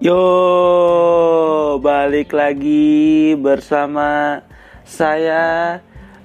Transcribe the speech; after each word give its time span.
Yo, 0.00 1.76
balik 1.84 2.32
lagi 2.32 3.36
bersama 3.36 4.40
saya 4.80 5.76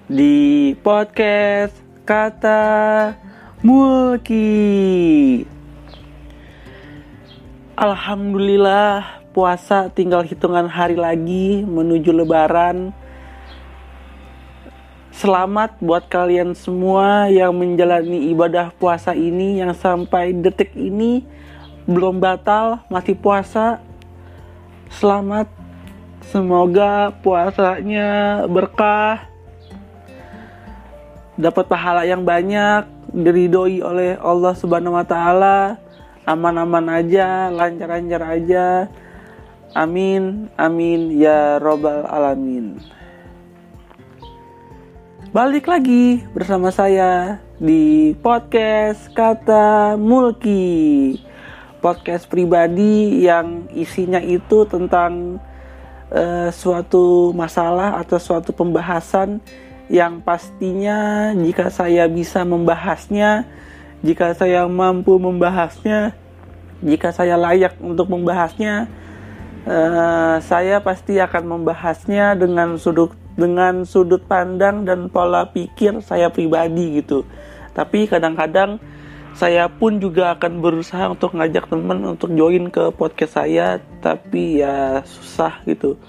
di 0.08 0.72
podcast 0.80 1.76
Kata 2.08 3.12
Mulki. 3.60 5.44
Alhamdulillah, 7.76 9.28
puasa 9.36 9.92
tinggal 9.92 10.24
hitungan 10.24 10.72
hari 10.72 10.96
lagi 10.96 11.68
menuju 11.68 12.16
Lebaran. 12.16 12.96
Selamat 15.12 15.76
buat 15.84 16.08
kalian 16.08 16.56
semua 16.56 17.28
yang 17.28 17.52
menjalani 17.52 18.32
ibadah 18.32 18.72
puasa 18.80 19.12
ini 19.12 19.60
yang 19.60 19.76
sampai 19.76 20.32
detik 20.32 20.72
ini 20.80 21.28
belum 21.86 22.18
batal, 22.18 22.82
masih 22.90 23.14
puasa. 23.14 23.82
Selamat. 24.90 25.50
Semoga 26.26 27.14
puasanya 27.22 28.42
berkah. 28.50 29.30
Dapat 31.38 31.66
pahala 31.70 32.02
yang 32.10 32.26
banyak, 32.26 32.90
diridoi 33.14 33.86
oleh 33.86 34.18
Allah 34.18 34.54
Subhanahu 34.58 34.98
wa 34.98 35.06
taala. 35.06 35.78
Aman-aman 36.26 36.90
aja, 36.90 37.54
lancar-lancar 37.54 38.22
aja. 38.26 38.90
Amin, 39.78 40.50
amin 40.58 41.14
ya 41.14 41.62
robbal 41.62 42.10
alamin. 42.10 42.82
Balik 45.30 45.68
lagi 45.68 46.24
bersama 46.32 46.72
saya 46.72 47.44
di 47.60 48.16
podcast 48.24 49.12
Kata 49.12 50.00
Mulki 50.00 51.25
podcast 51.86 52.26
pribadi 52.26 53.22
yang 53.30 53.70
isinya 53.70 54.18
itu 54.18 54.66
tentang 54.66 55.38
uh, 56.10 56.50
suatu 56.50 57.30
masalah 57.38 58.02
atau 58.02 58.18
suatu 58.18 58.50
pembahasan 58.50 59.38
yang 59.86 60.18
pastinya 60.26 61.30
jika 61.38 61.70
saya 61.70 62.10
bisa 62.10 62.42
membahasnya, 62.42 63.46
jika 64.02 64.34
saya 64.34 64.66
mampu 64.66 65.22
membahasnya, 65.22 66.18
jika 66.82 67.14
saya 67.14 67.38
layak 67.38 67.78
untuk 67.78 68.10
membahasnya, 68.10 68.90
uh, 69.70 70.42
saya 70.42 70.82
pasti 70.82 71.22
akan 71.22 71.62
membahasnya 71.62 72.34
dengan 72.34 72.82
sudut 72.82 73.14
dengan 73.38 73.86
sudut 73.86 74.26
pandang 74.26 74.90
dan 74.90 75.06
pola 75.14 75.54
pikir 75.54 76.02
saya 76.02 76.34
pribadi 76.34 76.98
gitu. 76.98 77.30
Tapi 77.78 78.10
kadang-kadang 78.10 78.82
saya 79.36 79.68
pun 79.68 80.00
juga 80.00 80.32
akan 80.32 80.64
berusaha 80.64 81.12
untuk 81.12 81.36
ngajak 81.36 81.68
temen 81.68 82.16
untuk 82.16 82.32
join 82.32 82.72
ke 82.72 82.88
podcast 82.96 83.36
saya 83.36 83.84
tapi 84.00 84.64
ya 84.64 85.04
susah 85.04 85.60
gitu. 85.68 86.00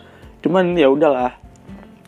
Cuman 0.47 0.79
ya 0.79 0.87
udahlah 0.87 1.35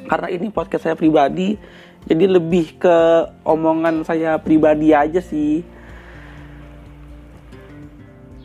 karena 0.07 0.31
ini 0.31 0.47
podcast 0.55 0.87
saya 0.87 0.95
pribadi 0.95 1.59
jadi 2.07 2.25
lebih 2.39 2.79
ke 2.79 2.99
omongan 3.43 4.07
saya 4.07 4.39
pribadi 4.39 4.95
aja 4.95 5.19
sih. 5.19 5.67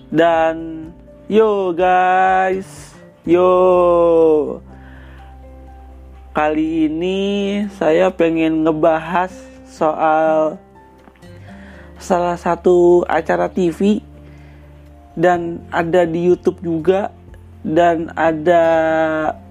Dan 0.09 0.89
yo 1.29 1.77
guys 1.77 2.97
yo. 3.21 3.53
Kali 6.33 6.89
ini 6.89 7.21
saya 7.77 8.09
pengen 8.09 8.65
ngebahas 8.65 9.29
soal 9.69 10.57
salah 12.03 12.35
satu 12.35 13.07
acara 13.07 13.47
TV 13.47 14.03
dan 15.15 15.63
ada 15.71 16.03
di 16.03 16.27
YouTube 16.27 16.59
juga 16.59 17.15
dan 17.63 18.11
ada 18.19 18.63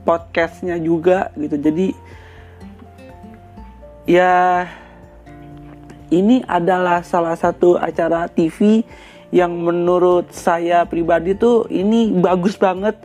podcastnya 0.05 0.77
juga 0.77 1.33
gitu. 1.41 1.57
Jadi 1.57 1.97
ya 4.05 4.69
ini 6.13 6.45
adalah 6.45 7.01
salah 7.01 7.33
satu 7.41 7.81
acara 7.81 8.29
TV 8.29 8.85
yang 9.33 9.57
menurut 9.57 10.29
saya 10.37 10.85
pribadi 10.85 11.33
tuh 11.33 11.65
ini 11.73 12.13
bagus 12.21 12.61
banget 12.61 13.01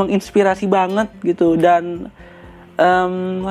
menginspirasi 0.00 0.64
banget 0.64 1.12
gitu. 1.20 1.60
Dan 1.60 2.08
um, 2.80 3.44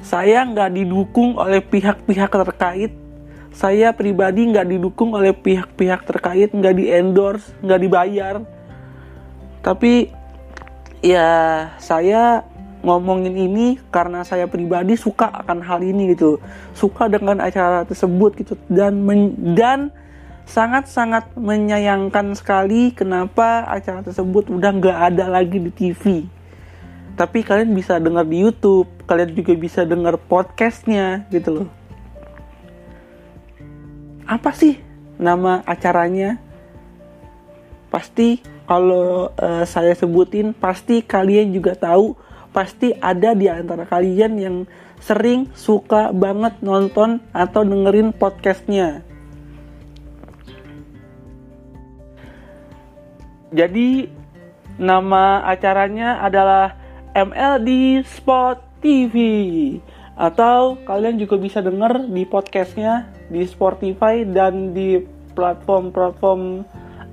saya 0.00 0.48
nggak 0.48 0.80
didukung 0.80 1.36
oleh 1.36 1.60
pihak-pihak 1.60 2.32
terkait 2.32 3.09
saya 3.50 3.90
pribadi 3.90 4.46
nggak 4.46 4.66
didukung 4.70 5.14
oleh 5.14 5.34
pihak-pihak 5.34 6.06
terkait, 6.06 6.54
nggak 6.54 6.74
di 6.78 6.86
endorse, 6.90 7.50
nggak 7.62 7.80
dibayar. 7.82 8.34
Tapi 9.60 10.08
ya 11.02 11.28
saya 11.82 12.46
ngomongin 12.80 13.36
ini 13.36 13.76
karena 13.92 14.24
saya 14.24 14.48
pribadi 14.48 14.96
suka 14.96 15.28
akan 15.44 15.60
hal 15.60 15.82
ini 15.82 16.14
gitu, 16.14 16.38
suka 16.72 17.10
dengan 17.10 17.42
acara 17.42 17.84
tersebut 17.84 18.38
gitu 18.40 18.54
dan 18.72 19.04
men, 19.04 19.36
dan 19.52 19.92
sangat-sangat 20.48 21.28
menyayangkan 21.36 22.32
sekali 22.32 22.94
kenapa 22.94 23.68
acara 23.68 24.00
tersebut 24.00 24.48
udah 24.48 24.70
nggak 24.78 24.98
ada 25.12 25.26
lagi 25.28 25.58
di 25.58 25.70
TV. 25.74 26.24
Tapi 27.18 27.44
kalian 27.44 27.76
bisa 27.76 28.00
dengar 28.00 28.24
di 28.24 28.40
YouTube, 28.40 28.88
kalian 29.04 29.36
juga 29.36 29.52
bisa 29.52 29.84
dengar 29.84 30.16
podcastnya 30.16 31.28
gitu 31.28 31.52
loh 31.52 31.79
apa 34.30 34.54
sih 34.54 34.78
nama 35.18 35.66
acaranya? 35.66 36.38
Pasti 37.90 38.38
kalau 38.70 39.34
uh, 39.34 39.66
saya 39.66 39.98
sebutin 39.98 40.54
pasti 40.54 41.02
kalian 41.02 41.50
juga 41.50 41.74
tahu, 41.74 42.14
pasti 42.54 42.94
ada 43.02 43.34
di 43.34 43.50
antara 43.50 43.82
kalian 43.82 44.32
yang 44.38 44.56
sering 45.02 45.50
suka 45.58 46.14
banget 46.14 46.62
nonton 46.62 47.18
atau 47.34 47.66
dengerin 47.66 48.14
podcastnya. 48.14 49.02
Jadi 53.50 54.06
nama 54.78 55.42
acaranya 55.42 56.22
adalah 56.22 56.78
MLD 57.18 57.98
Sport 58.06 58.62
TV 58.78 59.18
atau 60.14 60.78
kalian 60.86 61.18
juga 61.18 61.34
bisa 61.34 61.58
denger 61.58 62.06
di 62.06 62.22
podcastnya 62.22 63.10
di 63.30 63.46
Spotify 63.46 64.26
dan 64.26 64.74
di 64.74 65.00
platform-platform 65.32 66.66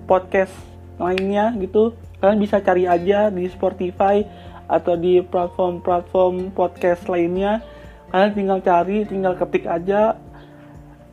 podcast 0.09 0.51
lainnya 0.97 1.53
gitu. 1.61 1.94
Kalian 2.17 2.41
bisa 2.41 2.57
cari 2.59 2.89
aja 2.89 3.29
di 3.29 3.45
Spotify 3.47 4.25
atau 4.66 4.97
di 4.97 5.22
platform-platform 5.22 6.57
podcast 6.57 7.05
lainnya. 7.05 7.61
Kalian 8.09 8.33
tinggal 8.33 8.59
cari 8.66 9.05
tinggal 9.05 9.38
ketik 9.38 9.69
aja 9.69 10.17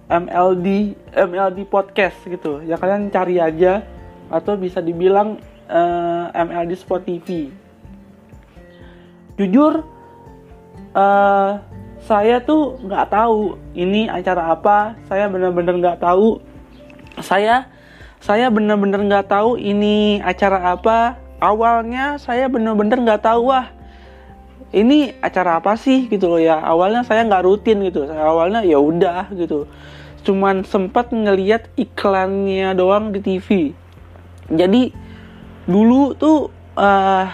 MLD 0.08 0.96
MLD 1.12 1.68
podcast 1.68 2.16
gitu. 2.24 2.64
Ya 2.64 2.80
kalian 2.80 3.12
cari 3.12 3.36
aja 3.38 3.84
atau 4.32 4.56
bisa 4.56 4.80
dibilang 4.80 5.36
uh, 5.68 6.32
eh, 6.32 6.42
MLD 6.48 6.72
Sport 6.80 7.04
TV 7.04 7.52
jujur 9.34 9.82
uh, 10.94 11.52
saya 12.04 12.40
tuh 12.44 12.80
nggak 12.84 13.08
tahu 13.10 13.56
ini 13.72 14.06
acara 14.08 14.52
apa. 14.52 14.96
Saya 15.08 15.28
benar-benar 15.32 15.74
nggak 15.80 15.98
tahu. 16.04 16.40
Saya 17.20 17.68
saya 18.20 18.48
benar-benar 18.48 19.00
nggak 19.04 19.26
tahu 19.28 19.56
ini 19.56 20.20
acara 20.20 20.76
apa. 20.76 21.16
Awalnya 21.40 22.16
saya 22.20 22.48
benar-benar 22.48 23.00
nggak 23.00 23.24
tahu 23.24 23.52
wah 23.52 23.72
ini 24.70 25.16
acara 25.24 25.58
apa 25.58 25.76
sih? 25.80 26.06
Gitu 26.06 26.28
loh 26.28 26.40
ya. 26.40 26.60
Awalnya 26.60 27.02
saya 27.08 27.24
nggak 27.24 27.44
rutin 27.44 27.80
gitu. 27.88 28.04
Awalnya 28.04 28.60
ya 28.64 28.76
udah 28.76 29.32
gitu. 29.32 29.64
Cuman 30.24 30.64
sempat 30.64 31.12
ngeliat 31.12 31.68
iklannya 31.76 32.72
doang 32.76 33.12
di 33.12 33.20
TV 33.20 33.76
jadi 34.52 34.92
dulu 35.64 36.12
tuh 36.12 36.52
uh, 36.76 37.26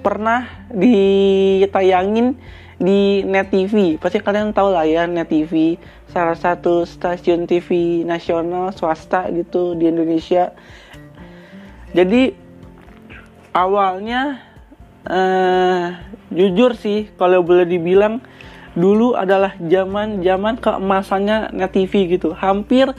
pernah 0.00 0.48
ditayangin 0.72 2.40
di 2.76 3.24
Net 3.24 3.48
TV. 3.48 3.96
Pasti 3.96 4.20
kalian 4.20 4.52
tahu 4.52 4.72
lah 4.72 4.84
ya 4.84 5.08
Net 5.08 5.32
TV, 5.32 5.80
salah 6.12 6.36
satu 6.36 6.84
stasiun 6.84 7.48
TV 7.48 8.02
nasional 8.04 8.72
swasta 8.76 9.28
gitu 9.32 9.72
di 9.76 9.88
Indonesia. 9.88 10.52
Jadi 11.96 12.36
awalnya 13.56 14.44
uh, 15.08 15.96
jujur 16.28 16.76
sih 16.76 17.08
kalau 17.16 17.40
boleh 17.40 17.64
dibilang 17.64 18.20
dulu 18.76 19.16
adalah 19.16 19.56
zaman-zaman 19.56 20.60
keemasannya 20.60 21.56
Net 21.56 21.72
TV 21.72 22.12
gitu. 22.12 22.36
Hampir 22.36 22.92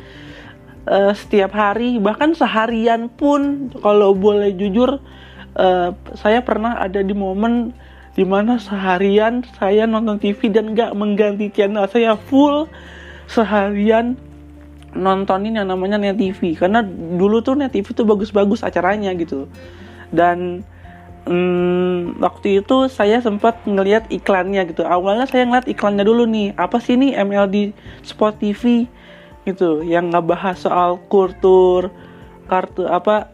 uh, 0.89 1.13
setiap 1.13 1.53
hari 1.53 2.01
bahkan 2.01 2.33
seharian 2.33 3.13
pun 3.13 3.69
kalau 3.77 4.17
boleh 4.17 4.57
jujur 4.57 4.97
uh, 5.53 5.89
saya 6.17 6.41
pernah 6.41 6.81
ada 6.81 7.05
di 7.05 7.13
momen 7.13 7.77
di 8.17 8.25
mana 8.25 8.57
seharian 8.57 9.45
saya 9.61 9.85
nonton 9.85 10.17
TV 10.17 10.49
dan 10.49 10.73
nggak 10.73 10.97
mengganti 10.97 11.53
channel 11.53 11.85
saya 11.85 12.17
full 12.17 12.65
seharian 13.29 14.17
nontonin 14.97 15.61
yang 15.61 15.69
namanya 15.69 16.01
Net 16.01 16.17
TV 16.17 16.57
karena 16.57 16.81
dulu 16.89 17.45
tuh 17.45 17.53
Net 17.53 17.77
TV 17.77 17.85
tuh 17.93 18.09
bagus-bagus 18.09 18.65
acaranya 18.65 19.13
gitu. 19.13 19.45
Dan 20.09 20.65
hmm, 21.29 22.17
waktu 22.17 22.65
itu 22.65 22.89
saya 22.89 23.21
sempat 23.21 23.61
ngelihat 23.69 24.09
iklannya 24.09 24.65
gitu. 24.73 24.81
Awalnya 24.81 25.29
saya 25.29 25.45
ngeliat 25.45 25.69
iklannya 25.69 26.01
dulu 26.01 26.25
nih 26.25 26.57
apa 26.57 26.81
sih 26.81 26.97
ini 26.97 27.13
MLD 27.13 27.77
Sport 28.01 28.41
TV 28.41 28.89
gitu 29.45 29.85
yang 29.85 30.11
ngebahas 30.11 30.59
soal 30.59 30.99
kultur 31.07 31.93
kartu 32.51 32.89
apa 32.89 33.31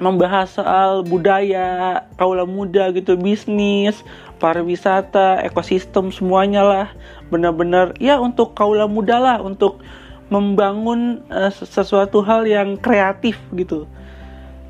membahas 0.00 0.48
soal 0.48 1.04
budaya 1.04 2.00
kaula 2.16 2.48
muda 2.48 2.88
gitu 2.96 3.14
bisnis 3.20 4.00
pariwisata 4.40 5.44
ekosistem 5.44 6.08
semuanya 6.08 6.64
lah 6.64 6.88
benar-benar 7.28 7.92
ya 8.00 8.16
untuk 8.16 8.56
kaula 8.56 8.88
muda 8.88 9.20
lah 9.20 9.36
untuk 9.44 9.84
membangun 10.32 11.20
uh, 11.28 11.52
sesuatu 11.52 12.24
hal 12.24 12.48
yang 12.48 12.80
kreatif 12.80 13.36
gitu 13.52 13.84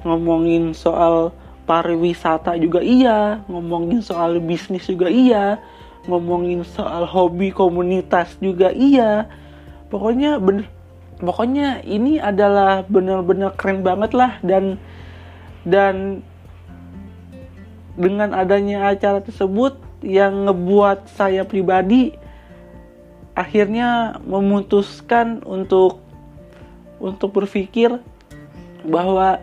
ngomongin 0.02 0.72
soal 0.74 1.30
pariwisata 1.70 2.58
juga 2.58 2.82
iya, 2.82 3.46
ngomongin 3.46 4.02
soal 4.02 4.42
bisnis 4.42 4.90
juga 4.90 5.06
iya, 5.06 5.62
ngomongin 6.10 6.66
soal 6.66 7.06
hobi 7.06 7.54
komunitas 7.54 8.34
juga 8.42 8.74
iya. 8.74 9.30
Pokoknya 9.86 10.42
bener 10.42 10.66
pokoknya 11.22 11.84
ini 11.86 12.18
adalah 12.18 12.82
bener-bener 12.88 13.54
keren 13.54 13.86
banget 13.86 14.16
lah 14.16 14.40
dan 14.42 14.82
dan 15.66 16.24
dengan 17.98 18.32
adanya 18.32 18.88
acara 18.88 19.20
tersebut 19.20 19.76
yang 20.00 20.48
ngebuat 20.48 21.12
saya 21.12 21.44
pribadi 21.44 22.16
akhirnya 23.36 24.20
memutuskan 24.24 25.44
untuk 25.44 26.00
untuk 27.00 27.32
berpikir 27.32 28.00
bahwa 28.84 29.40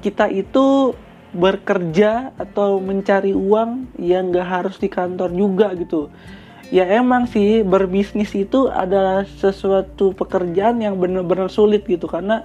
kita 0.00 0.28
itu 0.32 0.96
bekerja 1.36 2.32
atau 2.40 2.80
mencari 2.80 3.36
uang 3.36 3.92
yang 4.00 4.32
gak 4.32 4.48
harus 4.48 4.76
di 4.80 4.88
kantor 4.88 5.28
juga 5.36 5.76
gitu. 5.76 6.08
Ya 6.72 6.88
emang 6.88 7.28
sih 7.28 7.62
berbisnis 7.62 8.32
itu 8.32 8.72
adalah 8.72 9.28
sesuatu 9.28 10.16
pekerjaan 10.16 10.80
yang 10.80 10.96
benar-benar 10.96 11.52
sulit 11.52 11.84
gitu. 11.84 12.08
Karena 12.08 12.42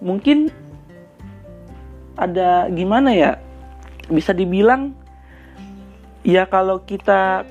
mungkin 0.00 0.48
ada 2.18 2.66
gimana 2.74 3.14
ya? 3.14 3.38
Bisa 4.10 4.34
dibilang 4.34 4.92
ya 6.26 6.44
kalau 6.50 6.82
kita 6.82 7.46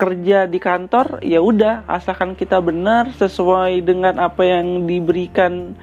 kerja 0.00 0.48
di 0.48 0.56
kantor 0.56 1.20
ya 1.20 1.44
udah 1.44 1.84
asalkan 1.84 2.32
kita 2.32 2.56
benar 2.64 3.12
sesuai 3.20 3.84
dengan 3.84 4.16
apa 4.16 4.40
yang 4.48 4.88
diberikan 4.88 5.76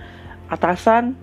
atasan 0.49 1.13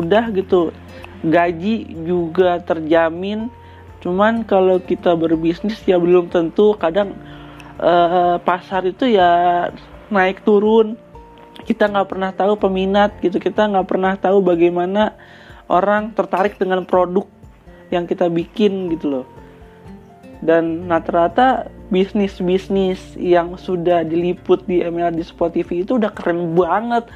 udah 0.00 0.32
gitu. 0.32 0.72
Gaji 1.20 1.92
juga 2.08 2.62
terjamin 2.64 3.52
cuman 3.98 4.46
kalau 4.46 4.78
kita 4.80 5.12
berbisnis 5.12 5.84
ya 5.84 6.00
belum 6.00 6.32
tentu. 6.32 6.72
Kadang 6.80 7.12
uh, 7.76 8.40
pasar 8.40 8.88
itu 8.88 9.04
ya 9.04 9.68
naik 10.08 10.40
turun. 10.48 10.96
Kita 11.68 11.84
nggak 11.84 12.08
pernah 12.08 12.30
tahu 12.32 12.56
peminat 12.56 13.12
gitu 13.20 13.36
kita 13.36 13.68
nggak 13.68 13.84
pernah 13.84 14.16
tahu 14.16 14.40
bagaimana 14.40 15.12
orang 15.68 16.16
tertarik 16.16 16.56
dengan 16.56 16.82
produk 16.84 17.28
yang 17.92 18.04
kita 18.04 18.28
bikin 18.28 18.92
gitu 18.92 19.20
loh. 19.20 19.26
Dan 20.38 20.86
rata-rata 20.86 21.68
bisnis-bisnis 21.88 23.16
yang 23.16 23.56
sudah 23.56 24.04
diliput 24.04 24.62
di 24.68 24.84
MLD 24.84 25.24
Sport 25.24 25.56
TV 25.56 25.82
itu 25.82 25.96
udah 25.96 26.12
keren 26.12 26.54
banget. 26.54 27.08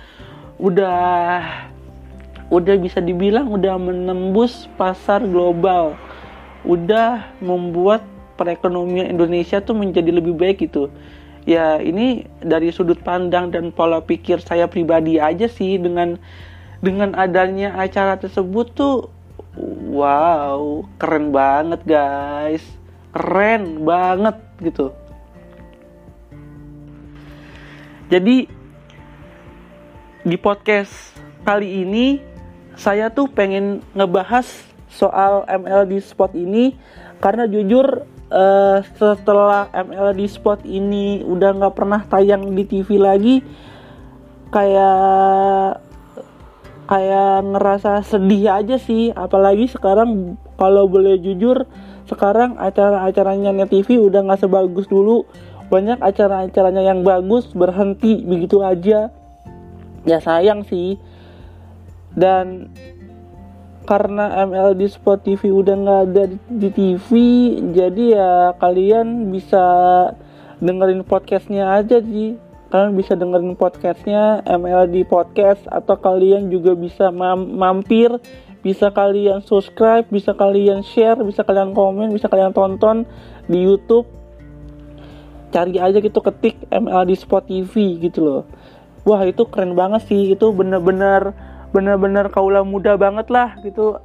Udah 0.59 1.43
udah 2.53 2.75
bisa 2.77 3.01
dibilang 3.01 3.49
udah 3.49 3.79
menembus 3.81 4.69
pasar 4.77 5.25
global. 5.25 5.97
Udah 6.67 7.31
membuat 7.39 8.05
perekonomian 8.37 9.07
Indonesia 9.13 9.63
tuh 9.63 9.77
menjadi 9.77 10.11
lebih 10.11 10.35
baik 10.35 10.67
gitu. 10.67 10.91
Ya 11.43 11.79
ini 11.83 12.27
dari 12.43 12.71
sudut 12.71 12.99
pandang 13.03 13.51
dan 13.51 13.75
pola 13.75 13.99
pikir 13.99 14.39
saya 14.39 14.71
pribadi 14.71 15.19
aja 15.19 15.51
sih 15.51 15.79
dengan 15.79 16.19
dengan 16.83 17.15
adanya 17.15 17.79
acara 17.79 18.19
tersebut 18.19 18.75
tuh 18.75 19.09
wow 19.95 20.83
keren 20.99 21.31
banget 21.31 21.81
guys. 21.87 22.65
Keren 23.15 23.87
banget 23.87 24.37
gitu. 24.61 24.91
Jadi 28.11 28.51
di 30.23 30.37
podcast 30.37 31.17
kali 31.47 31.87
ini 31.87 32.21
saya 32.77 33.09
tuh 33.15 33.31
pengen 33.31 33.81
ngebahas 33.95 34.45
soal 34.93 35.49
MLD 35.49 36.03
Spot 36.03 36.31
ini 36.37 36.77
karena 37.23 37.49
jujur 37.49 38.05
uh, 38.29 38.79
setelah 38.97 39.69
MLD 39.73 40.29
Spot 40.29 40.61
ini 40.67 41.25
udah 41.25 41.57
nggak 41.57 41.75
pernah 41.77 42.01
tayang 42.05 42.53
di 42.53 42.65
TV 42.69 43.01
lagi 43.01 43.41
kayak 44.53 45.92
kayak 46.93 47.49
ngerasa 47.49 48.05
sedih 48.05 48.53
aja 48.53 48.77
sih. 48.77 49.09
Apalagi 49.17 49.65
sekarang 49.73 50.37
kalau 50.61 50.85
boleh 50.93 51.17
jujur 51.17 51.65
sekarang 52.05 52.61
acara-acaranya 52.61 53.57
net 53.57 53.73
TV 53.73 53.97
udah 53.97 54.21
nggak 54.29 54.45
sebagus 54.45 54.85
dulu. 54.93 55.25
Banyak 55.73 56.05
acara-acaranya 56.05 56.85
yang 56.85 57.01
bagus 57.01 57.49
berhenti 57.57 58.21
begitu 58.21 58.61
aja. 58.61 59.09
Ya 60.05 60.19
sayang 60.21 60.69
sih. 60.69 61.01
Dan 62.13 62.69
karena 63.89 64.45
MLD 64.45 64.93
Sport 64.93 65.25
TV 65.25 65.49
udah 65.49 65.75
nggak 65.75 66.03
ada 66.13 66.25
di 66.47 66.69
TV 66.71 67.09
jadi 67.75 68.05
ya 68.15 68.31
kalian 68.61 69.33
bisa 69.35 69.65
dengerin 70.63 71.03
podcastnya 71.03 71.83
aja 71.83 71.99
sih 71.99 72.39
kalian 72.73 72.97
bisa 72.97 73.13
dengerin 73.13 73.53
podcastnya 73.53 74.41
MLD 74.49 75.05
Podcast 75.05 75.61
atau 75.69 75.93
kalian 76.01 76.49
juga 76.49 76.73
bisa 76.73 77.13
mam 77.13 77.61
mampir 77.61 78.09
bisa 78.65 78.89
kalian 78.89 79.45
subscribe 79.45 80.09
bisa 80.09 80.33
kalian 80.33 80.81
share 80.81 81.21
bisa 81.21 81.45
kalian 81.45 81.77
komen 81.77 82.09
bisa 82.17 82.33
kalian 82.33 82.57
tonton 82.57 83.05
di 83.45 83.61
YouTube. 83.61 84.09
Cari 85.53 85.77
aja 85.77 86.01
gitu 86.01 86.25
ketik 86.25 86.57
MLD 86.73 87.13
Sport 87.13 87.53
TV 87.53 88.01
gitu 88.01 88.25
loh. 88.25 88.43
Wah 89.05 89.21
itu 89.29 89.45
keren 89.53 89.77
banget 89.77 90.09
sih. 90.09 90.33
Itu 90.33 90.57
bener-bener 90.57 91.37
bener-bener 91.77 92.33
kaula 92.33 92.65
muda 92.65 92.97
banget 92.97 93.29
lah 93.29 93.61
gitu. 93.61 94.01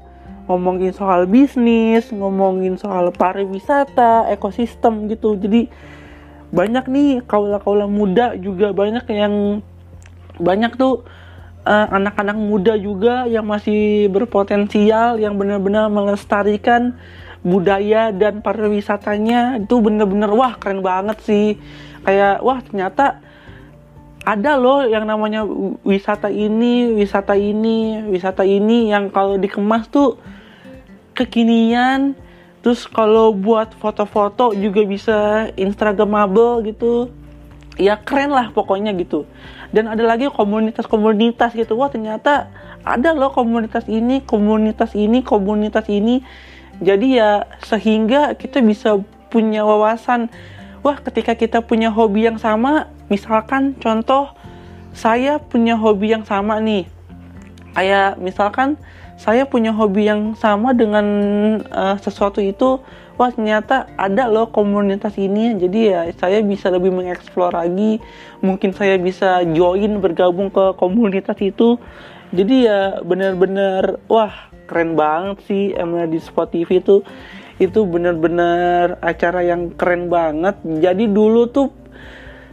Ngomongin 0.51 0.91
soal 0.91 1.23
bisnis, 1.23 2.11
ngomongin 2.11 2.75
soal 2.75 3.15
pariwisata, 3.15 4.27
ekosistem 4.27 5.07
gitu. 5.07 5.39
Jadi 5.39 5.71
banyak 6.53 6.85
nih 6.87 7.11
kaula-kaula 7.27 7.85
muda 7.89 8.33
juga 8.39 8.71
banyak 8.71 9.03
yang 9.11 9.59
banyak 10.39 10.79
tuh 10.79 11.03
eh, 11.67 11.87
anak-anak 11.91 12.37
muda 12.39 12.73
juga 12.79 13.27
yang 13.27 13.43
masih 13.43 14.07
berpotensial 14.07 15.19
yang 15.19 15.35
benar-benar 15.35 15.91
melestarikan 15.91 16.95
budaya 17.43 18.09
dan 18.15 18.41
pariwisatanya 18.41 19.63
itu 19.63 19.75
bener-bener 19.79 20.31
wah 20.31 20.55
keren 20.57 20.81
banget 20.81 21.17
sih 21.23 21.47
kayak 22.03 22.39
wah 22.41 22.59
ternyata 22.63 23.19
ada 24.27 24.59
loh 24.59 24.83
yang 24.83 25.07
namanya 25.07 25.47
wisata 25.87 26.27
ini, 26.27 26.91
wisata 26.91 27.39
ini, 27.39 28.03
wisata 28.11 28.43
ini 28.43 28.91
yang 28.91 29.07
kalau 29.07 29.39
dikemas 29.39 29.87
tuh 29.87 30.19
kekinian. 31.15 32.11
Terus 32.65 32.89
kalau 32.89 33.31
buat 33.31 33.71
foto-foto 33.77 34.51
juga 34.57 34.81
bisa 34.83 35.49
instagramable 35.55 36.65
gitu. 36.67 37.13
Ya 37.77 37.93
keren 37.97 38.33
lah 38.33 38.49
pokoknya 38.51 38.91
gitu. 38.97 39.29
Dan 39.69 39.85
ada 39.87 40.01
lagi 40.01 40.27
komunitas-komunitas 40.31 41.53
gitu. 41.53 41.77
Wah 41.77 41.93
ternyata 41.93 42.49
ada 42.81 43.13
loh 43.13 43.29
komunitas 43.29 43.85
ini, 43.85 44.25
komunitas 44.25 44.97
ini, 44.97 45.21
komunitas 45.21 45.85
ini. 45.87 46.25
Jadi 46.81 47.21
ya 47.21 47.45
sehingga 47.61 48.33
kita 48.33 48.61
bisa 48.61 48.97
punya 49.27 49.61
wawasan 49.67 50.31
wah 50.81 50.97
ketika 50.97 51.35
kita 51.35 51.59
punya 51.59 51.91
hobi 51.91 52.27
yang 52.27 52.39
sama 52.39 52.87
misalkan 53.11 53.75
contoh 53.77 54.31
saya 54.95 55.37
punya 55.37 55.75
hobi 55.75 56.15
yang 56.15 56.23
sama 56.23 56.57
nih 56.63 56.87
kayak 57.75 58.17
misalkan 58.17 58.79
saya 59.17 59.49
punya 59.49 59.73
hobi 59.73 60.05
yang 60.05 60.37
sama 60.37 60.77
dengan 60.77 61.05
uh, 61.73 61.97
sesuatu 61.97 62.37
itu 62.37 62.77
wah 63.17 63.33
ternyata 63.33 63.89
ada 63.97 64.29
loh 64.29 64.47
komunitas 64.53 65.17
ini. 65.17 65.57
Jadi 65.57 65.79
ya 65.89 66.05
saya 66.15 66.39
bisa 66.45 66.69
lebih 66.69 66.93
mengeksplor 66.93 67.51
lagi. 67.57 67.97
Mungkin 68.45 68.77
saya 68.77 68.95
bisa 69.01 69.41
join 69.51 69.97
bergabung 69.97 70.53
ke 70.53 70.77
komunitas 70.77 71.35
itu. 71.41 71.81
Jadi 72.29 72.69
ya 72.69 73.01
bener-bener 73.01 73.97
wah 74.05 74.53
keren 74.69 74.93
banget 74.93 75.41
sih 75.49 75.73
emang 75.73 76.13
di 76.13 76.21
Spot 76.21 76.47
TV 76.47 76.77
itu. 76.77 77.01
Itu 77.57 77.89
bener-bener 77.89 79.01
acara 79.01 79.41
yang 79.41 79.73
keren 79.73 80.13
banget. 80.13 80.61
Jadi 80.61 81.09
dulu 81.09 81.49
tuh 81.49 81.73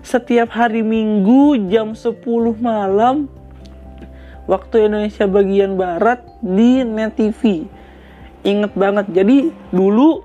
setiap 0.01 0.49
hari 0.57 0.81
Minggu 0.81 1.69
jam 1.69 1.93
10 1.93 2.25
malam 2.57 3.29
waktu 4.45 4.89
Indonesia 4.89 5.25
bagian 5.25 5.77
barat 5.77 6.21
di 6.45 6.85
Net 6.85 7.17
TV. 7.17 7.65
inget 8.45 8.77
banget. 8.77 9.09
Jadi 9.09 9.49
dulu 9.73 10.21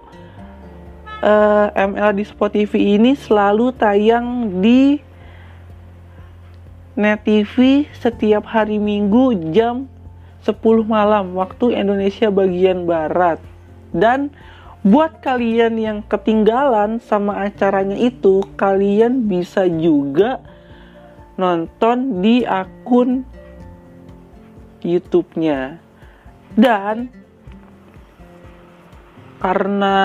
uh, 1.24 1.72
eh, 1.72 1.88
ML 1.88 2.12
di 2.20 2.24
Spot 2.28 2.52
TV 2.52 3.00
ini 3.00 3.16
selalu 3.16 3.72
tayang 3.80 4.60
di 4.60 5.00
Net 7.00 7.24
TV 7.24 7.88
setiap 7.96 8.44
hari 8.44 8.76
Minggu 8.76 9.56
jam 9.56 9.88
10 10.44 10.60
malam. 10.84 11.32
Waktu 11.40 11.80
Indonesia 11.80 12.28
bagian 12.28 12.84
barat. 12.84 13.40
Dan 13.96 14.36
buat 14.84 15.24
kalian 15.24 15.80
yang 15.80 16.00
ketinggalan 16.08 17.00
sama 17.04 17.48
acaranya 17.48 17.96
itu 17.96 18.44
kalian 18.60 19.28
bisa 19.32 19.68
juga 19.68 20.44
nonton 21.40 22.20
di 22.20 22.44
akun 22.44 23.24
YouTube-nya. 24.82 25.80
Dan 26.58 27.12
karena 29.40 29.96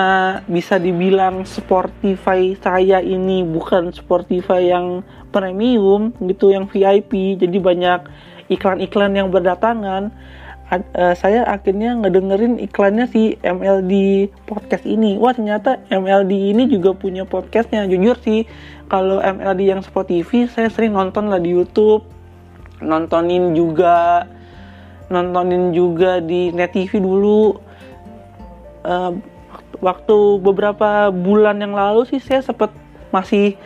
bisa 0.47 0.79
dibilang 0.79 1.43
Spotify 1.43 2.55
saya 2.55 3.03
ini 3.03 3.43
bukan 3.43 3.91
Spotify 3.91 4.71
yang 4.71 5.03
premium 5.35 6.15
gitu 6.23 6.55
yang 6.55 6.71
VIP 6.71 7.35
jadi 7.35 7.59
banyak 7.59 7.99
iklan-iklan 8.47 9.11
yang 9.11 9.27
berdatangan 9.35 10.15
uh, 10.71 11.13
saya 11.13 11.45
akhirnya 11.45 11.93
ngedengerin 11.99 12.57
iklannya 12.57 13.05
si 13.09 13.37
MLD 13.41 14.27
podcast 14.49 14.85
ini. 14.85 15.17
Wah 15.19 15.33
ternyata 15.35 15.81
MLD 15.93 16.55
ini 16.55 16.63
juga 16.65 16.97
punya 16.97 17.23
podcastnya. 17.23 17.85
Jujur 17.85 18.17
sih 18.21 18.49
kalau 18.89 19.21
MLD 19.21 19.61
yang 19.69 19.81
Spotify 19.85 20.49
saya 20.49 20.69
sering 20.73 20.97
nonton 20.97 21.29
lah 21.29 21.37
di 21.37 21.53
YouTube. 21.53 22.05
Nontonin 22.83 23.55
juga 23.55 24.27
nontonin 25.09 25.71
juga 25.75 26.17
di 26.23 26.49
Net 26.49 26.73
TV 26.73 26.97
dulu 26.97 27.57
uh, 28.85 29.11
waktu 29.81 30.17
beberapa 30.39 31.11
bulan 31.13 31.61
yang 31.61 31.75
lalu 31.75 32.07
sih 32.09 32.21
saya 32.21 32.41
sempat 32.41 32.71
masih 33.11 33.57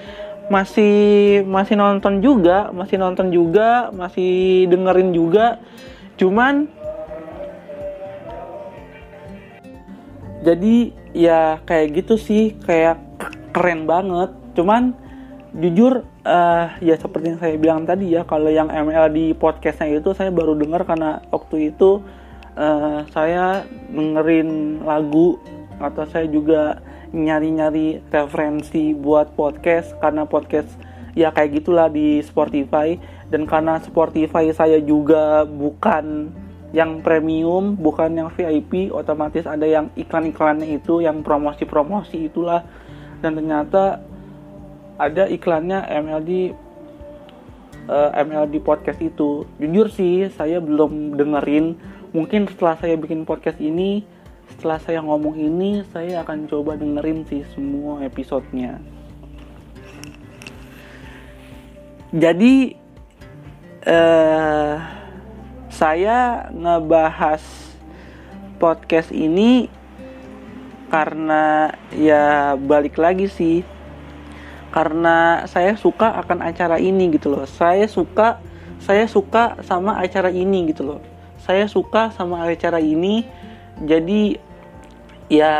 masih 0.49 1.45
masih 1.45 1.77
nonton 1.77 2.25
juga, 2.25 2.73
masih 2.73 2.97
nonton 2.97 3.29
juga, 3.29 3.93
masih 3.93 4.65
dengerin 4.65 5.13
juga. 5.13 5.61
Cuman 6.17 6.65
jadi 10.41 10.75
ya 11.13 11.61
kayak 11.69 12.01
gitu 12.01 12.17
sih, 12.17 12.57
kayak 12.65 12.97
keren 13.53 13.85
banget. 13.85 14.33
Cuman 14.57 14.97
jujur 15.55 16.05
uh, 16.25 16.67
ya 16.77 16.95
seperti 16.99 17.35
yang 17.35 17.41
saya 17.41 17.55
bilang 17.57 17.81
tadi 17.89 18.13
ya, 18.13 18.21
kalau 18.25 18.53
yang 18.53 18.69
ML 18.69 19.09
di 19.09 19.33
podcastnya 19.33 19.97
itu 19.97 20.13
saya 20.13 20.29
baru 20.29 20.53
dengar 20.53 20.85
karena 20.85 21.25
waktu 21.33 21.73
itu 21.73 22.05
uh, 22.53 23.01
saya 23.09 23.65
dengerin 23.89 24.81
lagu 24.85 25.41
atau 25.81 26.03
saya 26.05 26.29
juga 26.29 26.83
nyari-nyari 27.09 28.05
referensi 28.13 28.93
buat 28.93 29.33
podcast 29.33 29.97
karena 29.97 30.29
podcast 30.29 30.69
ya 31.17 31.33
kayak 31.33 31.65
gitulah 31.65 31.89
di 31.89 32.21
Spotify 32.21 32.93
dan 33.33 33.49
karena 33.49 33.81
Spotify 33.81 34.53
saya 34.53 34.77
juga 34.77 35.45
bukan 35.49 36.29
yang 36.69 37.01
premium, 37.01 37.73
bukan 37.73 38.13
yang 38.13 38.29
VIP, 38.29 38.93
otomatis 38.93 39.49
ada 39.49 39.65
yang 39.65 39.89
iklan-iklannya 39.97 40.77
itu, 40.77 41.01
yang 41.01 41.25
promosi-promosi 41.25 42.29
itulah. 42.29 42.61
Dan 43.19 43.41
ternyata 43.41 44.05
ada 44.99 45.25
iklannya 45.31 45.87
MLD 45.87 46.53
uh, 47.87 48.11
eh, 48.11 48.21
MLD 48.27 48.59
podcast 48.59 48.99
itu. 48.99 49.47
Jujur 49.57 49.87
sih, 49.89 50.27
saya 50.35 50.59
belum 50.59 51.15
dengerin. 51.15 51.79
Mungkin 52.11 52.51
setelah 52.51 52.75
saya 52.77 52.99
bikin 52.99 53.23
podcast 53.23 53.57
ini, 53.63 54.03
setelah 54.59 54.81
saya 54.81 54.99
ngomong 55.05 55.37
ini 55.37 55.85
saya 55.93 56.25
akan 56.25 56.49
coba 56.49 56.73
dengerin 56.75 57.23
sih 57.29 57.45
semua 57.53 58.01
episodenya 58.01 58.81
jadi 62.09 62.73
eh, 63.85 64.75
saya 65.69 66.49
ngebahas 66.49 67.39
podcast 68.57 69.13
ini 69.13 69.69
karena 70.89 71.71
ya 71.93 72.57
balik 72.57 72.97
lagi 72.97 73.29
sih 73.29 73.61
karena 74.69 75.45
saya 75.49 75.73
suka 75.73 76.13
akan 76.21 76.45
acara 76.45 76.77
ini 76.77 77.09
gitu 77.13 77.33
loh. 77.33 77.45
Saya 77.49 77.89
suka 77.89 78.41
saya 78.79 79.05
suka 79.11 79.59
sama 79.65 79.99
acara 79.99 80.31
ini 80.31 80.71
gitu 80.71 80.85
loh. 80.85 81.01
Saya 81.41 81.65
suka 81.65 82.13
sama 82.13 82.45
acara 82.45 82.79
ini 82.79 83.25
jadi 83.81 84.37
ya 85.31 85.55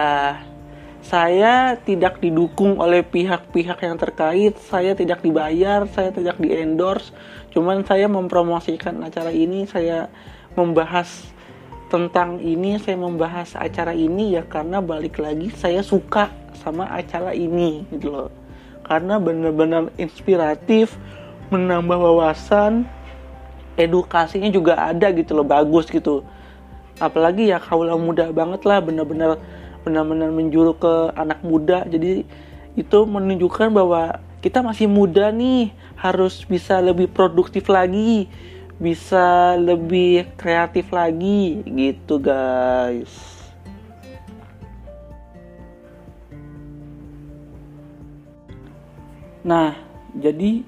saya 0.99 1.79
tidak 1.79 2.19
didukung 2.21 2.77
oleh 2.77 3.01
pihak-pihak 3.01 3.79
yang 3.81 3.97
terkait, 3.97 4.59
saya 4.61 4.93
tidak 4.93 5.23
dibayar, 5.23 5.87
saya 5.89 6.11
tidak 6.11 6.37
di 6.37 6.51
endorse, 6.53 7.15
cuman 7.55 7.81
saya 7.87 8.05
mempromosikan 8.11 8.99
acara 9.01 9.31
ini, 9.31 9.63
saya 9.65 10.11
membahas 10.53 11.31
tentang 11.89 12.37
ini, 12.43 12.77
saya 12.77 12.99
membahas 12.99 13.57
acara 13.57 13.97
ini 13.97 14.37
ya 14.37 14.45
karena 14.45 14.83
balik 14.83 15.17
lagi 15.17 15.49
saya 15.49 15.81
suka 15.81 16.29
sama 16.61 16.85
acara 16.93 17.33
ini 17.33 17.87
gitu 17.89 18.13
loh. 18.13 18.38
Karena 18.89 19.21
benar-benar 19.21 19.93
inspiratif, 20.01 20.97
menambah 21.53 21.95
wawasan, 21.95 22.89
edukasinya 23.77 24.49
juga 24.49 24.81
ada 24.81 25.13
gitu 25.13 25.37
loh, 25.37 25.45
bagus 25.45 25.85
gitu. 25.93 26.25
Apalagi 26.97 27.53
ya 27.53 27.61
kaula 27.61 27.95
muda 27.95 28.33
banget 28.33 28.65
lah 28.65 28.81
bener-bener 28.81 29.37
benar-benar 29.85 30.33
menjuru 30.33 30.73
ke 30.75 30.93
anak 31.13 31.39
muda. 31.45 31.85
Jadi 31.85 32.25
itu 32.73 32.99
menunjukkan 33.05 33.69
bahwa 33.71 34.19
kita 34.41 34.65
masih 34.65 34.89
muda 34.89 35.29
nih 35.29 35.71
harus 35.99 36.47
bisa 36.47 36.79
lebih 36.79 37.11
produktif 37.11 37.67
lagi 37.67 38.31
bisa 38.79 39.59
lebih 39.59 40.31
kreatif 40.39 40.87
lagi 40.95 41.59
gitu 41.67 42.15
guys 42.15 43.38
nah 49.49 49.73
jadi 50.13 50.61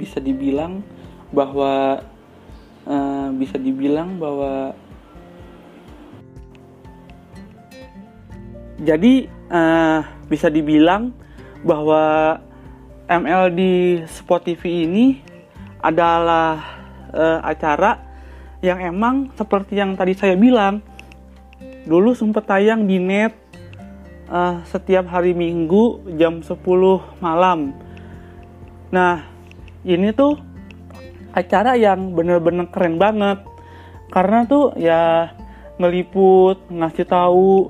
bisa 0.00 0.24
dibilang 0.24 0.80
bahwa 1.28 2.00
bisa 3.36 3.60
dibilang 3.60 4.16
bahwa 4.16 4.72
jadi 8.78 9.26
uh, 9.50 10.00
bisa 10.30 10.46
dibilang 10.48 11.10
bahwa 11.66 12.38
ML 13.10 13.50
di 13.50 14.04
Spot 14.06 14.38
TV 14.38 14.86
ini 14.86 15.18
adalah 15.82 16.62
uh, 17.10 17.40
acara 17.42 17.98
yang 18.62 18.78
emang 18.82 19.34
seperti 19.34 19.78
yang 19.78 19.98
tadi 19.98 20.14
saya 20.14 20.38
bilang. 20.38 20.82
Dulu 21.88 22.12
sempat 22.12 22.44
tayang 22.44 22.84
di 22.84 23.00
net 23.00 23.32
uh, 24.30 24.62
setiap 24.68 25.08
hari 25.08 25.32
Minggu 25.32 26.04
jam 26.16 26.40
10 26.44 26.54
malam. 27.20 27.72
Nah, 28.88 29.24
ini 29.84 30.12
tuh 30.12 30.36
acara 31.32 31.76
yang 31.76 32.16
bener-bener 32.16 32.68
keren 32.72 32.96
banget 32.96 33.44
karena 34.08 34.48
tuh 34.48 34.72
ya 34.80 35.32
meliput 35.76 36.58
ngasih 36.72 37.04
tahu 37.04 37.68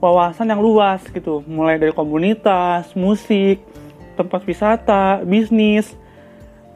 wawasan 0.00 0.48
yang 0.48 0.62
luas 0.62 1.04
gitu, 1.12 1.44
mulai 1.44 1.76
dari 1.76 1.92
komunitas, 1.92 2.94
musik, 2.96 3.60
tempat 4.16 4.40
wisata, 4.48 5.20
bisnis, 5.26 5.92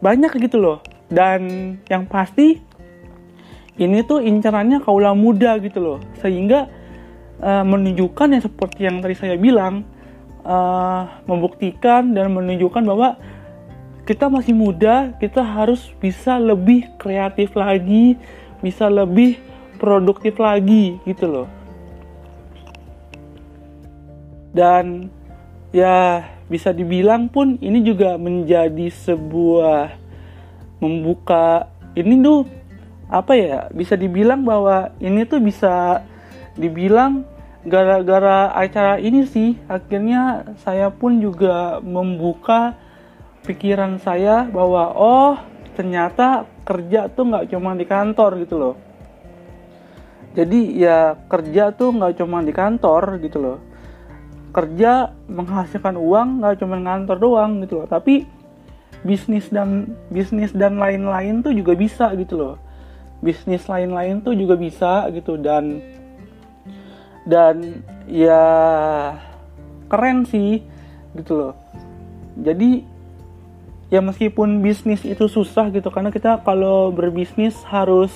banyak 0.04 0.30
gitu 0.44 0.60
loh. 0.60 0.78
Dan 1.08 1.74
yang 1.88 2.04
pasti 2.04 2.60
ini 3.80 4.04
tuh 4.04 4.20
incarannya 4.20 4.84
kaula 4.84 5.16
muda 5.16 5.56
gitu 5.58 5.80
loh, 5.80 5.98
sehingga 6.20 6.68
uh, 7.40 7.64
menunjukkan 7.66 8.36
yang 8.36 8.42
seperti 8.42 8.80
yang 8.86 9.02
tadi 9.02 9.16
saya 9.16 9.34
bilang, 9.38 9.86
uh, 10.44 11.08
membuktikan 11.24 12.12
dan 12.12 12.30
menunjukkan 12.30 12.82
bahwa 12.84 13.16
kita 14.04 14.28
masih 14.28 14.52
muda, 14.52 15.16
kita 15.16 15.40
harus 15.40 15.88
bisa 15.96 16.36
lebih 16.36 16.92
kreatif 17.00 17.56
lagi, 17.56 18.20
bisa 18.60 18.92
lebih 18.92 19.40
produktif 19.80 20.36
lagi 20.36 21.00
gitu 21.08 21.24
loh. 21.24 21.48
Dan 24.54 25.08
ya 25.74 26.30
bisa 26.46 26.70
dibilang 26.70 27.26
pun 27.26 27.58
ini 27.58 27.82
juga 27.82 28.14
menjadi 28.20 28.92
sebuah 28.92 29.96
membuka 30.78 31.72
ini 31.96 32.20
tuh 32.20 32.46
apa 33.08 33.32
ya 33.34 33.58
bisa 33.72 33.96
dibilang 33.96 34.44
bahwa 34.44 34.92
ini 35.00 35.24
tuh 35.24 35.40
bisa 35.40 36.04
dibilang 36.54 37.26
gara-gara 37.64 38.52
acara 38.52 39.00
ini 39.00 39.24
sih. 39.24 39.56
Akhirnya 39.66 40.54
saya 40.62 40.92
pun 40.92 41.18
juga 41.18 41.80
membuka 41.80 42.76
pikiran 43.44 44.00
saya 44.00 44.48
bahwa 44.48 44.92
oh 44.96 45.36
ternyata 45.76 46.48
kerja 46.64 47.12
tuh 47.12 47.28
nggak 47.28 47.52
cuma 47.52 47.76
di 47.76 47.84
kantor 47.84 48.30
gitu 48.40 48.56
loh. 48.56 48.74
Jadi 50.34 50.82
ya 50.82 51.14
kerja 51.30 51.70
tuh 51.70 51.94
nggak 51.94 52.18
cuma 52.18 52.42
di 52.42 52.50
kantor 52.50 53.22
gitu 53.22 53.38
loh. 53.38 53.58
Kerja 54.54 55.14
menghasilkan 55.26 55.94
uang 55.98 56.42
nggak 56.42 56.62
cuma 56.62 56.78
kantor 56.78 57.16
doang 57.18 57.52
gitu 57.62 57.82
loh. 57.82 57.86
Tapi 57.86 58.26
bisnis 59.04 59.46
dan 59.52 59.94
bisnis 60.08 60.50
dan 60.56 60.80
lain-lain 60.80 61.44
tuh 61.44 61.52
juga 61.52 61.76
bisa 61.76 62.10
gitu 62.16 62.34
loh. 62.40 62.56
Bisnis 63.22 63.68
lain-lain 63.70 64.24
tuh 64.24 64.34
juga 64.34 64.58
bisa 64.58 65.06
gitu. 65.14 65.38
Dan 65.38 65.80
dan 67.24 67.82
ya 68.08 68.44
keren 69.88 70.28
sih 70.28 70.60
gitu 71.16 71.32
loh. 71.34 71.54
Jadi 72.40 72.84
ya 73.92 74.00
meskipun 74.00 74.64
bisnis 74.64 75.04
itu 75.06 75.28
susah 75.28 75.70
gitu 75.70 75.88
karena 75.92 76.10
kita 76.10 76.42
kalau 76.42 76.90
berbisnis 76.90 77.54
harus 77.68 78.10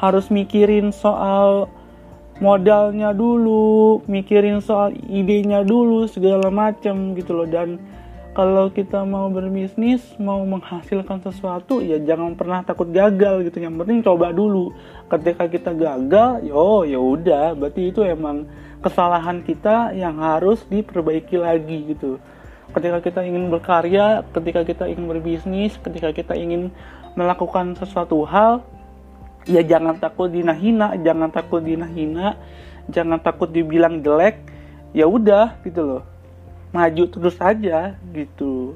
harus 0.00 0.32
mikirin 0.32 0.90
soal 0.90 1.70
modalnya 2.42 3.14
dulu, 3.14 4.02
mikirin 4.10 4.58
soal 4.58 4.90
idenya 5.06 5.62
dulu 5.62 6.10
segala 6.10 6.50
macam 6.50 7.14
gitu 7.14 7.38
loh. 7.38 7.46
Dan 7.46 7.78
kalau 8.32 8.72
kita 8.72 9.04
mau 9.04 9.28
berbisnis, 9.28 10.00
mau 10.16 10.40
menghasilkan 10.48 11.20
sesuatu 11.20 11.84
ya 11.84 12.00
jangan 12.00 12.32
pernah 12.32 12.64
takut 12.64 12.88
gagal 12.88 13.44
gitu. 13.48 13.60
Yang 13.60 13.74
penting 13.84 13.98
coba 14.00 14.32
dulu. 14.32 14.72
Ketika 15.12 15.44
kita 15.48 15.76
gagal, 15.76 16.48
yo 16.48 16.88
ya 16.88 16.96
udah, 16.96 17.52
berarti 17.52 17.92
itu 17.92 18.00
emang 18.00 18.48
kesalahan 18.80 19.44
kita 19.44 19.92
yang 19.92 20.16
harus 20.16 20.64
diperbaiki 20.72 21.36
lagi 21.36 21.92
gitu. 21.92 22.16
Ketika 22.72 23.04
kita 23.04 23.20
ingin 23.20 23.52
berkarya, 23.52 24.24
ketika 24.32 24.64
kita 24.64 24.84
ingin 24.88 25.04
berbisnis, 25.12 25.76
ketika 25.76 26.08
kita 26.16 26.32
ingin 26.32 26.72
melakukan 27.12 27.76
sesuatu 27.76 28.24
hal, 28.24 28.64
ya 29.46 29.62
jangan 29.62 29.98
takut 29.98 30.30
dina-hina 30.30 30.94
jangan 31.02 31.30
takut 31.34 31.62
dina-hina 31.62 32.38
jangan 32.86 33.18
takut 33.18 33.50
dibilang 33.50 33.98
jelek 33.98 34.38
ya 34.94 35.06
udah 35.10 35.58
gitu 35.66 35.82
loh 35.82 36.02
maju 36.72 37.04
terus 37.06 37.36
aja 37.38 37.94
gitu. 38.16 38.74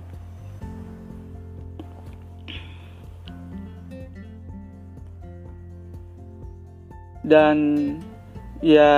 Dan 7.27 7.57
ya 8.63 8.95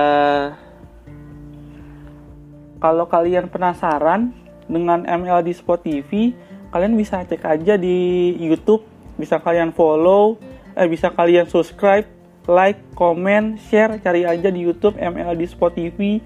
kalau 2.78 3.08
kalian 3.08 3.48
penasaran 3.48 4.36
dengan 4.68 5.08
ML 5.08 5.40
di 5.40 5.56
Spot 5.56 5.80
TV 5.80 6.36
kalian 6.68 6.92
bisa 6.92 7.24
cek 7.24 7.40
aja 7.40 7.80
di 7.80 8.36
YouTube 8.36 8.84
bisa 9.16 9.40
kalian 9.40 9.72
follow 9.72 10.36
eh, 10.78 10.86
bisa 10.86 11.10
kalian 11.10 11.50
subscribe, 11.50 12.06
like, 12.46 12.78
komen, 12.94 13.58
share, 13.58 13.98
cari 13.98 14.22
aja 14.22 14.48
di 14.48 14.62
YouTube 14.62 14.94
ML 14.94 15.34
di 15.34 15.46
Spotify 15.50 16.22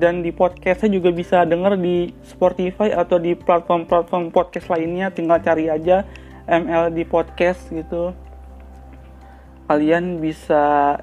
dan 0.00 0.24
di 0.24 0.32
podcastnya 0.32 0.96
juga 0.96 1.12
bisa 1.12 1.44
denger 1.44 1.76
di 1.76 2.08
Spotify 2.24 2.96
atau 2.96 3.20
di 3.20 3.36
platform-platform 3.36 4.32
podcast 4.32 4.72
lainnya. 4.72 5.12
Tinggal 5.12 5.44
cari 5.44 5.68
aja 5.68 6.08
ML 6.48 6.88
di 6.90 7.04
podcast 7.04 7.68
gitu. 7.68 8.16
Kalian 9.68 10.18
bisa 10.18 10.96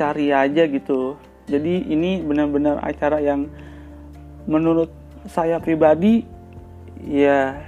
cari 0.00 0.32
aja 0.32 0.64
gitu. 0.64 1.20
Jadi 1.46 1.92
ini 1.92 2.24
benar-benar 2.24 2.80
acara 2.82 3.20
yang 3.20 3.46
menurut 4.48 4.90
saya 5.28 5.60
pribadi 5.60 6.24
ya 7.04 7.60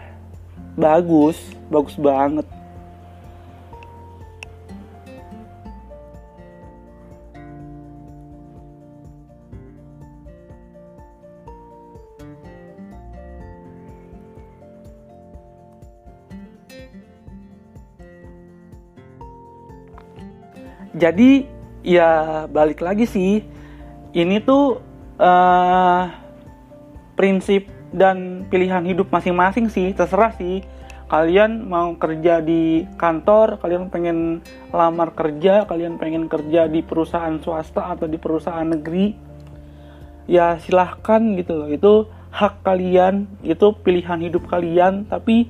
bagus. 0.74 1.36
Bagus 1.68 1.94
banget 2.00 2.57
jadi 20.98 21.46
ya 21.86 22.44
balik 22.50 22.82
lagi 22.82 23.06
sih. 23.06 23.46
Ini 24.12 24.42
tuh 24.42 24.82
uh, 25.20 26.02
prinsip 27.14 27.70
dan 27.94 28.44
pilihan 28.50 28.84
hidup 28.84 29.08
masing-masing 29.08 29.70
sih. 29.70 29.94
Terserah 29.94 30.34
sih. 30.36 30.66
Kalian 31.08 31.64
mau 31.64 31.96
kerja 31.96 32.44
di 32.44 32.84
kantor 33.00 33.56
kalian 33.64 33.88
pengen 33.88 34.44
lamar 34.68 35.16
kerja 35.16 35.64
kalian 35.64 35.96
pengen 35.96 36.28
kerja 36.28 36.68
di 36.68 36.84
perusahaan 36.84 37.32
swasta 37.40 37.96
atau 37.96 38.04
di 38.04 38.20
perusahaan 38.20 38.68
negeri 38.68 39.16
ya 40.28 40.60
silahkan 40.60 41.22
gitu 41.40 41.64
loh. 41.64 41.68
Itu 41.72 41.92
hak 42.28 42.60
kalian 42.60 43.40
itu 43.40 43.72
pilihan 43.80 44.20
hidup 44.20 44.44
kalian. 44.52 45.08
Tapi 45.08 45.48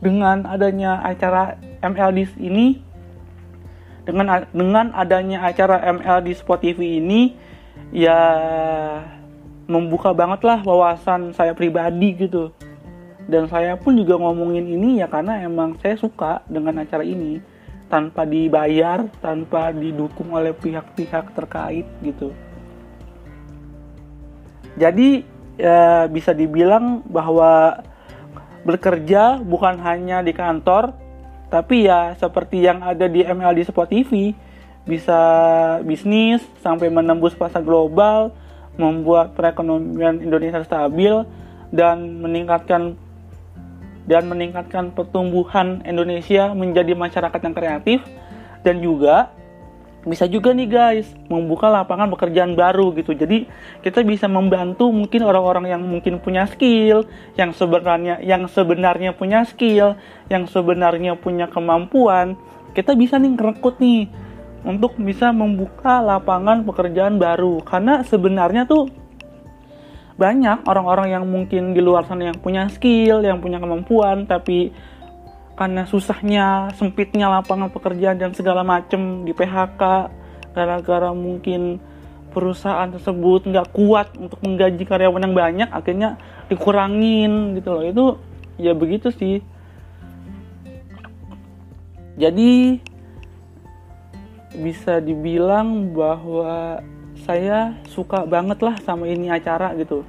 dengan 0.00 0.48
adanya 0.48 1.04
acara 1.04 1.60
MLD 1.84 2.40
ini 2.40 2.80
dengan 4.04 4.44
dengan 4.52 4.92
adanya 4.92 5.48
acara 5.48 5.80
ML 5.80 6.24
di 6.24 6.32
Spot 6.36 6.60
TV 6.60 7.00
ini 7.00 7.34
ya 7.90 8.20
membuka 9.64 10.12
banget 10.12 10.44
lah 10.44 10.60
wawasan 10.60 11.32
saya 11.32 11.56
pribadi 11.56 12.12
gitu. 12.14 12.52
Dan 13.24 13.48
saya 13.48 13.80
pun 13.80 13.96
juga 13.96 14.20
ngomongin 14.20 14.68
ini 14.68 15.00
ya 15.00 15.08
karena 15.08 15.40
emang 15.40 15.80
saya 15.80 15.96
suka 15.96 16.44
dengan 16.44 16.84
acara 16.84 17.00
ini. 17.00 17.40
Tanpa 17.88 18.28
dibayar 18.28 19.08
tanpa 19.24 19.72
didukung 19.72 20.36
oleh 20.36 20.52
pihak-pihak 20.52 21.32
terkait 21.32 21.88
gitu. 22.04 22.36
Jadi 24.76 25.24
ya 25.56 26.10
bisa 26.10 26.34
dibilang 26.34 27.00
bahwa 27.06 27.80
bekerja 28.66 29.38
bukan 29.40 29.78
hanya 29.84 30.24
di 30.24 30.34
kantor 30.34 30.96
tapi 31.54 31.86
ya 31.86 32.18
seperti 32.18 32.66
yang 32.66 32.82
ada 32.82 33.06
di 33.06 33.22
MLD 33.22 33.70
Sport 33.70 33.94
TV, 33.94 34.34
bisa 34.82 35.20
bisnis 35.86 36.42
sampai 36.58 36.90
menembus 36.90 37.38
pasar 37.38 37.62
global, 37.62 38.34
membuat 38.74 39.38
perekonomian 39.38 40.18
Indonesia 40.18 40.66
stabil 40.66 41.14
dan 41.70 42.18
meningkatkan 42.18 42.98
dan 44.10 44.26
meningkatkan 44.26 44.90
pertumbuhan 44.90 45.78
Indonesia 45.86 46.50
menjadi 46.58 46.90
masyarakat 46.98 47.38
yang 47.38 47.54
kreatif 47.54 48.00
dan 48.66 48.82
juga 48.82 49.30
bisa 50.04 50.28
juga 50.28 50.52
nih 50.52 50.68
guys 50.68 51.08
membuka 51.32 51.72
lapangan 51.72 52.12
pekerjaan 52.12 52.52
baru 52.52 52.92
gitu. 52.92 53.16
Jadi 53.16 53.48
kita 53.80 54.04
bisa 54.04 54.28
membantu 54.28 54.92
mungkin 54.92 55.24
orang-orang 55.24 55.72
yang 55.72 55.82
mungkin 55.84 56.20
punya 56.20 56.44
skill 56.44 57.08
yang 57.40 57.56
sebenarnya 57.56 58.20
yang 58.20 58.44
sebenarnya 58.44 59.16
punya 59.16 59.48
skill 59.48 59.96
yang 60.28 60.44
sebenarnya 60.44 61.16
punya 61.16 61.48
kemampuan. 61.48 62.36
Kita 62.76 62.92
bisa 62.92 63.16
nih 63.16 63.32
ngerekrut 63.32 63.80
nih 63.80 64.12
untuk 64.68 64.96
bisa 65.00 65.32
membuka 65.32 66.04
lapangan 66.04 66.68
pekerjaan 66.68 67.16
baru. 67.16 67.64
Karena 67.64 68.04
sebenarnya 68.04 68.68
tuh 68.68 68.92
banyak 70.14 70.62
orang-orang 70.70 71.10
yang 71.10 71.24
mungkin 71.26 71.74
di 71.74 71.82
luar 71.82 72.06
sana 72.06 72.30
yang 72.30 72.38
punya 72.38 72.70
skill 72.70 73.26
yang 73.26 73.42
punya 73.42 73.58
kemampuan 73.58 74.30
tapi 74.30 74.70
karena 75.54 75.86
susahnya 75.86 76.74
sempitnya 76.74 77.30
lapangan 77.30 77.70
pekerjaan 77.70 78.18
dan 78.18 78.34
segala 78.34 78.66
macem 78.66 79.22
di 79.22 79.30
PHK 79.30 79.82
gara-gara 80.50 81.10
mungkin 81.14 81.78
perusahaan 82.34 82.90
tersebut 82.90 83.46
nggak 83.46 83.70
kuat 83.70 84.18
untuk 84.18 84.42
menggaji 84.42 84.82
karyawan 84.82 85.22
yang 85.22 85.34
banyak 85.38 85.68
akhirnya 85.70 86.18
dikurangin 86.50 87.54
gitu 87.54 87.70
loh. 87.70 87.82
Itu 87.86 88.04
ya 88.58 88.74
begitu 88.74 89.14
sih. 89.14 89.38
Jadi 92.18 92.78
bisa 94.54 95.02
dibilang 95.02 95.94
bahwa 95.94 96.82
saya 97.26 97.78
suka 97.90 98.26
banget 98.26 98.58
lah 98.62 98.74
sama 98.82 99.06
ini 99.06 99.30
acara 99.30 99.74
gitu 99.74 100.06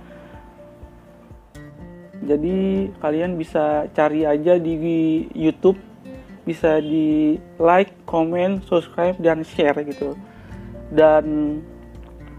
jadi 2.26 2.90
kalian 3.00 3.38
bisa 3.38 3.86
cari 3.94 4.26
aja 4.26 4.58
di 4.58 4.74
YouTube 5.38 5.78
bisa 6.46 6.78
di 6.78 7.42
like, 7.58 7.92
comment, 8.06 8.62
subscribe 8.70 9.18
dan 9.18 9.42
share 9.42 9.82
gitu. 9.82 10.14
Dan 10.94 11.60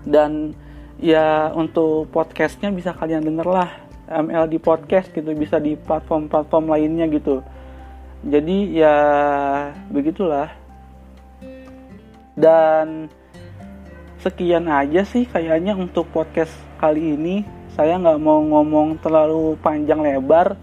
dan 0.06 0.54
ya 1.02 1.50
untuk 1.52 2.08
podcastnya 2.14 2.70
bisa 2.70 2.94
kalian 2.94 3.26
denger 3.26 3.44
lah 3.50 3.70
ML 4.06 4.46
di 4.46 4.62
podcast 4.62 5.10
gitu 5.10 5.34
bisa 5.34 5.58
di 5.58 5.74
platform-platform 5.74 6.70
lainnya 6.70 7.10
gitu. 7.10 7.42
Jadi 8.22 8.78
ya 8.78 8.96
begitulah. 9.90 10.54
Dan 12.38 13.10
sekian 14.22 14.70
aja 14.70 15.02
sih 15.02 15.26
kayaknya 15.26 15.74
untuk 15.74 16.06
podcast 16.14 16.54
kali 16.78 17.18
ini 17.18 17.42
saya 17.76 18.00
nggak 18.00 18.16
mau 18.24 18.40
ngomong 18.40 18.96
terlalu 19.04 19.60
panjang 19.60 20.00
lebar. 20.00 20.56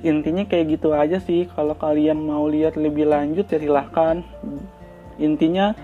Intinya 0.00 0.48
kayak 0.48 0.80
gitu 0.80 0.96
aja 0.96 1.20
sih. 1.20 1.44
Kalau 1.52 1.76
kalian 1.76 2.24
mau 2.24 2.48
lihat 2.48 2.80
lebih 2.80 3.04
lanjut 3.04 3.44
ya 3.52 3.60
silahkan. 3.60 4.24
Intinya 5.20 5.76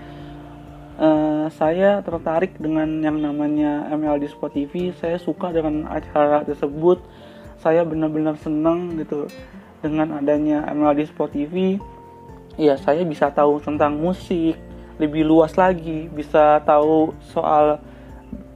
uh, 0.97 1.45
saya 1.53 2.01
tertarik 2.01 2.57
dengan 2.57 2.97
yang 3.05 3.21
namanya 3.21 3.93
MLD 3.93 4.33
Sport 4.33 4.57
TV 4.57 4.89
saya 4.97 5.21
suka 5.21 5.53
dengan 5.53 5.85
acara 5.85 6.41
tersebut. 6.49 6.97
Saya 7.61 7.85
benar-benar 7.85 8.41
senang 8.41 8.97
gitu 8.97 9.29
dengan 9.85 10.17
adanya 10.17 10.65
MLD 10.65 11.13
Sport 11.13 11.37
TV 11.37 11.77
ya 12.57 12.73
saya 12.73 13.05
bisa 13.05 13.29
tahu 13.29 13.61
tentang 13.61 14.01
musik 14.01 14.57
lebih 14.97 15.29
luas 15.29 15.53
lagi. 15.53 16.09
Bisa 16.09 16.57
tahu 16.65 17.13
soal 17.29 17.77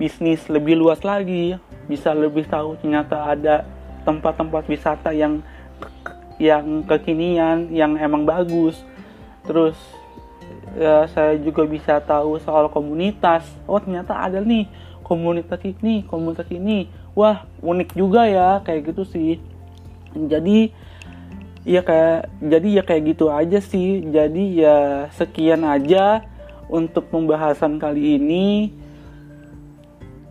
bisnis 0.02 0.42
lebih 0.50 0.74
luas 0.74 1.06
lagi 1.06 1.54
bisa 1.86 2.14
lebih 2.14 2.46
tahu 2.50 2.78
ternyata 2.82 3.34
ada 3.34 3.66
tempat-tempat 4.06 4.70
wisata 4.70 5.10
yang 5.14 5.42
yang 6.38 6.84
kekinian 6.84 7.72
yang 7.72 7.96
emang 7.98 8.28
bagus. 8.28 8.84
Terus 9.46 9.78
ya, 10.76 11.08
saya 11.10 11.40
juga 11.40 11.64
bisa 11.66 12.02
tahu 12.04 12.38
soal 12.44 12.68
komunitas. 12.70 13.48
Oh 13.66 13.80
ternyata 13.80 14.18
ada 14.18 14.42
nih 14.42 14.68
komunitas 15.06 15.62
ini 15.64 16.04
komunitas 16.06 16.50
ini. 16.52 16.90
Wah 17.16 17.48
unik 17.64 17.96
juga 17.96 18.28
ya 18.28 18.60
kayak 18.62 18.94
gitu 18.94 19.04
sih. 19.08 19.40
Jadi 20.16 20.72
ya 21.66 21.82
kayak 21.82 22.30
jadi 22.44 22.68
ya 22.82 22.84
kayak 22.84 23.04
gitu 23.16 23.32
aja 23.32 23.60
sih. 23.64 24.04
Jadi 24.12 24.62
ya 24.62 25.10
sekian 25.16 25.64
aja 25.64 26.26
untuk 26.68 27.08
pembahasan 27.14 27.78
kali 27.78 28.18
ini 28.18 28.74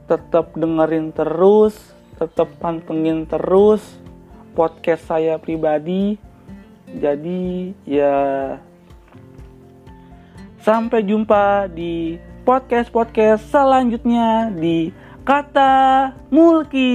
tetap 0.05 0.53
dengerin 0.53 1.11
terus 1.11 1.75
tetap 2.21 2.49
pantengin 2.61 3.27
terus 3.27 3.83
podcast 4.55 5.09
saya 5.09 5.41
pribadi 5.41 6.21
jadi 6.95 7.75
ya 7.89 8.15
sampai 10.63 11.03
jumpa 11.05 11.69
di 11.73 12.17
podcast-podcast 12.45 13.49
selanjutnya 13.49 14.53
di 14.53 14.93
Kata 15.25 16.13
Mulki. 16.29 16.93